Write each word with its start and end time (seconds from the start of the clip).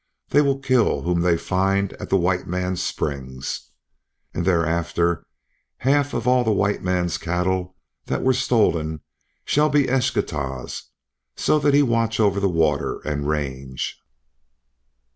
They 0.29 0.41
will 0.41 0.57
kill 0.57 1.03
whom 1.03 1.21
they 1.21 1.37
find 1.37 1.93
at 1.93 2.09
the 2.09 2.17
white 2.17 2.47
man's 2.47 2.81
springs. 2.81 3.69
And 4.33 4.45
thereafter 4.45 5.23
half 5.77 6.15
of 6.15 6.27
all 6.27 6.43
the 6.43 6.51
white 6.51 6.81
man's 6.81 7.19
cattle 7.19 7.75
that 8.07 8.23
were 8.23 8.33
stolen 8.33 9.01
shall 9.45 9.69
be 9.69 9.85
Eschtah's, 9.85 10.85
so 11.35 11.59
that 11.59 11.75
he 11.75 11.83
watch 11.83 12.19
over 12.19 12.39
the 12.39 12.49
water 12.49 12.99
and 13.05 13.27
range." 13.29 14.01